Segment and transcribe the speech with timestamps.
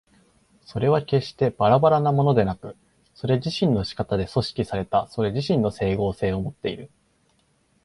[0.65, 2.75] それは決してばらばらなものでなく、
[3.13, 6.89] それ自身の仕方で組織されたそれ自身の斉合性をもっている。